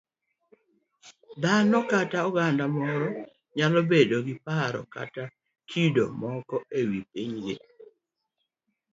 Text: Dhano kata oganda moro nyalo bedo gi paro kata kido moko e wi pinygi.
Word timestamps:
Dhano 1.41 1.79
kata 1.91 2.17
oganda 2.29 2.65
moro 2.75 3.07
nyalo 3.57 3.79
bedo 3.91 4.15
gi 4.25 4.35
paro 4.45 4.81
kata 4.93 5.23
kido 5.69 6.05
moko 6.21 6.57
e 6.79 6.81
wi 6.89 6.99
pinygi. 7.11 7.55